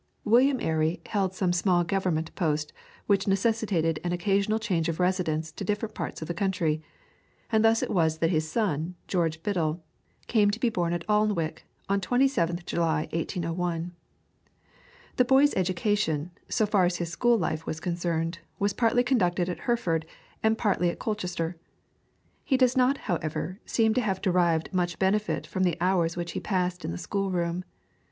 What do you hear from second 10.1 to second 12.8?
came to be born at Alnwick, on 27th